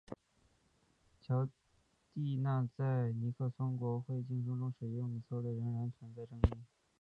[1.21, 1.47] 乔
[2.15, 6.57] 蒂纳在尼克松国会竞选中使用的策略仍然存在争议。